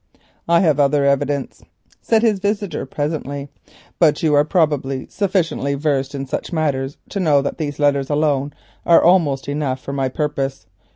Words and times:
"I 0.47 0.61
have 0.61 0.79
other 0.79 1.05
evidence," 1.05 1.61
said 2.01 2.23
his 2.23 2.39
visitor 2.39 2.87
presently, 2.87 3.49
"but 3.99 4.23
you 4.23 4.33
are 4.33 4.43
probably 4.43 5.05
sufficiently 5.11 5.75
versed 5.75 6.15
in 6.15 6.25
such 6.25 6.51
matters 6.51 6.97
to 7.09 7.19
know 7.19 7.43
that 7.43 7.59
these 7.59 7.77
letters 7.77 8.09
alone 8.09 8.51
are 8.83 9.03
almost 9.03 9.47
enough 9.47 9.79
for 9.79 9.93
my 9.93 10.09
purpose. 10.09 10.65